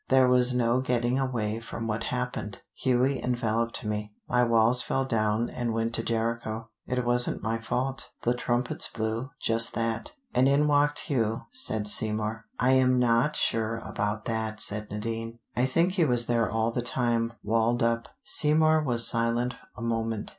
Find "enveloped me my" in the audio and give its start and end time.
3.21-4.43